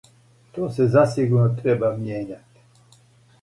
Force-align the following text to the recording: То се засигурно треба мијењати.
То 0.53 0.69
се 0.77 0.87
засигурно 0.95 1.51
треба 1.59 1.93
мијењати. 2.01 2.67